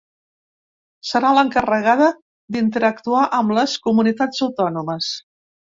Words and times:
Serà 1.09 1.33
l’encarregada 1.39 2.09
d’interactuar 2.57 3.29
amb 3.43 3.55
les 3.61 3.79
comunitats 3.87 4.47
autònomes. 4.49 5.17